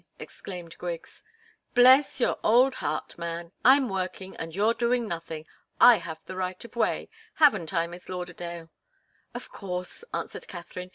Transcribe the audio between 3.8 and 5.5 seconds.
working, and you're doing nothing.